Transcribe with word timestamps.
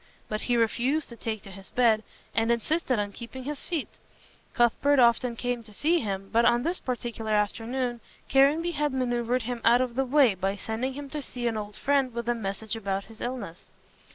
But 0.29 0.41
he 0.41 0.57
refused 0.57 1.09
to 1.09 1.15
take 1.15 1.43
to 1.43 1.51
his 1.51 1.69
bed, 1.69 2.01
and 2.33 2.51
insisted 2.51 2.97
on 2.97 3.11
keeping 3.11 3.43
his 3.43 3.63
feet. 3.63 3.99
Cuthbert 4.55 4.97
often 4.97 5.35
came 5.35 5.61
to 5.61 5.75
see 5.75 5.99
him, 5.99 6.29
but 6.33 6.43
on 6.43 6.63
this 6.63 6.79
particular 6.79 7.33
afternoon 7.33 7.99
Caranby 8.27 8.71
had 8.71 8.93
manoeuvred 8.93 9.43
him 9.43 9.61
out 9.63 9.79
of 9.79 9.93
the 9.93 10.05
way 10.05 10.33
by 10.33 10.55
sending 10.55 10.93
him 10.93 11.07
to 11.11 11.21
see 11.21 11.45
an 11.45 11.55
old 11.55 11.75
friend 11.75 12.15
with 12.15 12.27
a 12.27 12.33
message 12.33 12.75
about 12.75 13.03
his 13.03 13.21
illness. 13.21 13.67